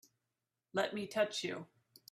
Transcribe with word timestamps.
Let 0.73 0.95
me 0.95 1.05
touch 1.05 1.43
you! 1.43 1.67